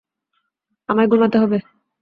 আমায় 0.89 1.07
ঘুমাতে 1.07 1.37
হবে। 1.37 1.57